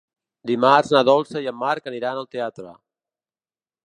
Dimarts 0.51 0.93
na 0.95 1.01
Dolça 1.09 1.43
i 1.43 1.49
en 1.51 1.59
Marc 1.65 1.89
aniran 1.91 2.21
al 2.23 2.29
teatre. 2.37 2.73